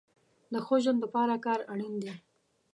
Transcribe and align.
د 0.53 0.53
ښه 0.65 0.75
ژوند 0.83 0.99
د 1.01 1.05
پاره 1.13 1.37
کار 1.45 1.59
اړين 1.73 1.93
دی 2.03 2.13